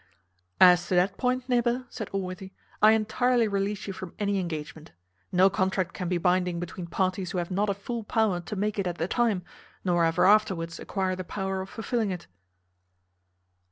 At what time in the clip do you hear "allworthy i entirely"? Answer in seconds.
2.09-3.47